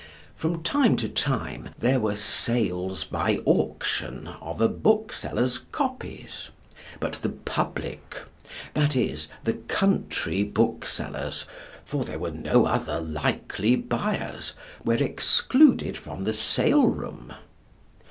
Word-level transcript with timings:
From 0.35 0.63
time 0.63 0.95
to 0.95 1.07
time 1.07 1.69
there 1.77 1.99
were 1.99 2.15
sales 2.15 3.03
by 3.03 3.39
auction 3.45 4.29
of 4.41 4.59
a 4.59 4.67
bookseller's 4.67 5.59
'copies,' 5.59 6.49
but 6.99 7.13
the 7.21 7.29
public 7.29 8.23
that 8.73 8.95
is, 8.95 9.27
the 9.43 9.53
country 9.53 10.41
booksellers, 10.41 11.45
for 11.85 12.03
there 12.03 12.17
were 12.17 12.31
no 12.31 12.65
other 12.65 12.99
likely 12.99 13.75
buyers 13.75 14.53
were 14.83 14.95
excluded 14.95 15.95
from 15.97 16.23
the 16.23 16.33
sale 16.33 16.87
room. 16.87 17.35